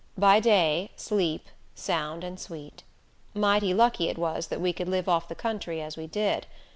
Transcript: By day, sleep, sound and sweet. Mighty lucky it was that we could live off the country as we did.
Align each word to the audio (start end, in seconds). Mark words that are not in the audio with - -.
By 0.17 0.39
day, 0.39 0.89
sleep, 0.95 1.45
sound 1.75 2.23
and 2.23 2.39
sweet. 2.39 2.81
Mighty 3.35 3.71
lucky 3.71 4.09
it 4.09 4.17
was 4.17 4.47
that 4.47 4.59
we 4.59 4.73
could 4.73 4.89
live 4.89 5.07
off 5.07 5.27
the 5.27 5.35
country 5.35 5.79
as 5.79 5.95
we 5.95 6.07
did. 6.07 6.47